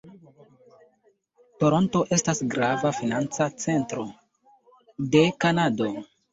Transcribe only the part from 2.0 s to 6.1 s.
estas grava financa centro de Kanado.